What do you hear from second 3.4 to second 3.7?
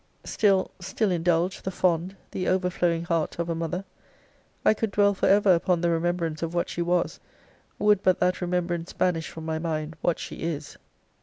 a